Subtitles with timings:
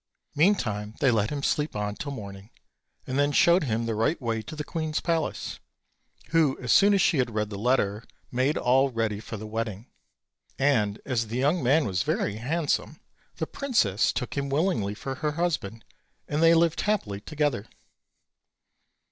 [0.33, 2.49] Meantime they let him sleep on till morning,
[3.05, 5.59] and then showed him the right way to the queen's palace;
[6.31, 9.85] who, as soon as she had read the letter, made all ready for the wedding;
[10.57, 12.99] and as the young man was very hand some,
[13.35, 15.85] the princess took him willingly for her husband,
[16.27, 17.67] and they lived happily together.